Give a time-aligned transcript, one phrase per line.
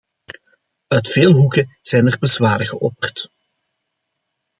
[0.87, 3.29] Uit veel hoeken zijn er bezwaren geopperd.